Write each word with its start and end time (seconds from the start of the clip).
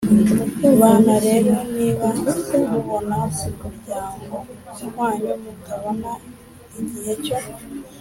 Bana 0.79 1.13
rero, 1.25 1.53
niba 1.75 2.07
mubona 2.69 3.17
mu 3.35 3.43
muryango 3.61 4.35
wanyu 4.97 5.33
mutabona 5.41 6.11
igihe 6.79 7.13
cyo 7.23 7.37